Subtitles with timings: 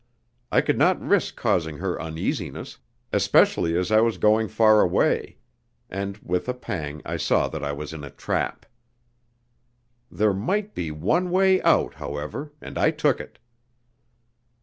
[0.51, 2.79] I could not risk causing her uneasiness,
[3.13, 5.37] especially as I was going far away;
[5.91, 8.65] and with a pang I saw that I was in a trap.
[10.09, 13.37] There might be one way out, however, and I took it.